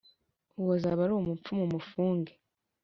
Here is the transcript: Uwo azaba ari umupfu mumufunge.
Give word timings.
Uwo 0.59 0.71
azaba 0.77 0.99
ari 1.05 1.13
umupfu 1.15 1.49
mumufunge. 1.59 2.33